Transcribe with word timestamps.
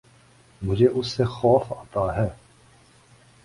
مجھے 0.61 0.87
اس 0.87 1.07
سے 1.07 1.23
خوف 1.25 1.71
آتا 1.73 2.15
ہے 2.15 2.27